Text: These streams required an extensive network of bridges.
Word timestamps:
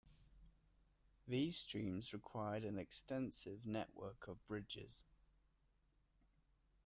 These 1.27 1.57
streams 1.57 2.11
required 2.11 2.63
an 2.63 2.79
extensive 2.79 3.67
network 3.67 4.27
of 4.27 4.43
bridges. 4.47 5.03